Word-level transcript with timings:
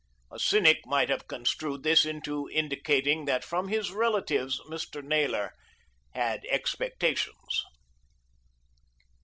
A 0.31 0.39
cynic 0.39 0.79
might 0.87 1.09
have 1.09 1.27
construed 1.27 1.83
this 1.83 2.07
into 2.07 2.49
indicating 2.49 3.25
that 3.25 3.43
from 3.43 3.67
his 3.67 3.91
relatives 3.91 4.59
Mr. 4.61 5.03
Naylor 5.03 5.53
had 6.13 6.43
expectations. 6.49 7.63